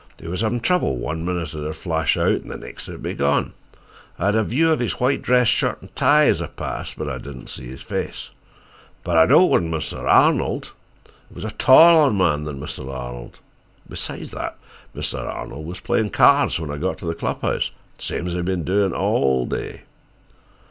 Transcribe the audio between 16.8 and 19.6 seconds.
to the club house, same's he'd been doin' all